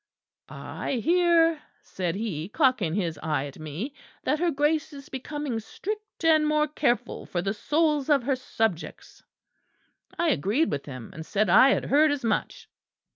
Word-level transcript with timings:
"'I 0.49 0.93
hear,' 1.03 1.61
said 1.83 2.15
he, 2.15 2.49
cocking 2.49 2.95
his 2.95 3.19
eye 3.21 3.45
at 3.45 3.59
me, 3.59 3.93
'that 4.23 4.39
her 4.39 4.49
Grace 4.49 4.93
is 4.93 5.09
becoming 5.09 5.59
strict, 5.59 6.25
and 6.25 6.47
more 6.47 6.67
careful 6.67 7.27
for 7.27 7.39
the 7.39 7.53
souls 7.53 8.09
of 8.09 8.23
her 8.23 8.35
subjects.' 8.35 9.21
"I 10.17 10.29
agreed 10.29 10.71
with 10.71 10.87
him, 10.87 11.11
and 11.13 11.23
said 11.23 11.51
I 11.51 11.69
had 11.69 11.85
heard 11.85 12.09
as 12.09 12.23
much. 12.25 12.67